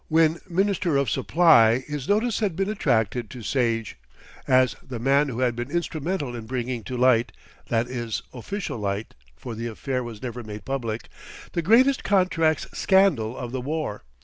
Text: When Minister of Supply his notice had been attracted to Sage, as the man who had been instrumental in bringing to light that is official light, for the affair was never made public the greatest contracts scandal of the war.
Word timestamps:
When 0.07 0.39
Minister 0.49 0.97
of 0.97 1.11
Supply 1.11 1.77
his 1.81 2.09
notice 2.09 2.39
had 2.39 2.55
been 2.55 2.71
attracted 2.71 3.29
to 3.29 3.43
Sage, 3.43 3.97
as 4.47 4.75
the 4.81 4.97
man 4.97 5.29
who 5.29 5.41
had 5.41 5.55
been 5.55 5.69
instrumental 5.69 6.35
in 6.35 6.47
bringing 6.47 6.83
to 6.85 6.97
light 6.97 7.31
that 7.67 7.87
is 7.87 8.23
official 8.33 8.79
light, 8.79 9.13
for 9.35 9.53
the 9.53 9.67
affair 9.67 10.03
was 10.03 10.23
never 10.23 10.41
made 10.43 10.65
public 10.65 11.07
the 11.51 11.61
greatest 11.61 12.03
contracts 12.03 12.65
scandal 12.75 13.37
of 13.37 13.51
the 13.51 13.61
war. 13.61 14.03